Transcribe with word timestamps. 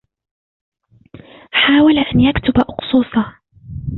حاول 1.51 1.97
أن 1.99 2.19
يكتب 2.21 2.57
أقصوصة. 2.57 3.35